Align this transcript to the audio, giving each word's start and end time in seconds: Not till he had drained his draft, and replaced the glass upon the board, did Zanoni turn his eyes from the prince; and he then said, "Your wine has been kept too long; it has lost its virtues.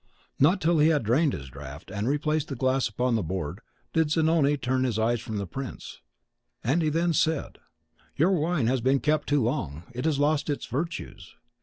Not 0.39 0.59
till 0.61 0.79
he 0.79 0.87
had 0.87 1.03
drained 1.03 1.33
his 1.33 1.47
draft, 1.51 1.91
and 1.91 2.07
replaced 2.09 2.47
the 2.47 2.55
glass 2.55 2.87
upon 2.89 3.13
the 3.13 3.21
board, 3.21 3.61
did 3.93 4.09
Zanoni 4.09 4.57
turn 4.57 4.83
his 4.83 4.97
eyes 4.97 5.21
from 5.21 5.37
the 5.37 5.45
prince; 5.45 6.01
and 6.63 6.81
he 6.81 6.89
then 6.89 7.13
said, 7.13 7.59
"Your 8.15 8.31
wine 8.31 8.65
has 8.65 8.81
been 8.81 8.99
kept 8.99 9.29
too 9.29 9.43
long; 9.43 9.83
it 9.91 10.05
has 10.05 10.17
lost 10.17 10.49
its 10.49 10.65
virtues. 10.65 11.35